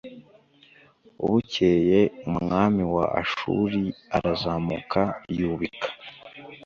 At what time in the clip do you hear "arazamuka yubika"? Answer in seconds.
4.17-5.89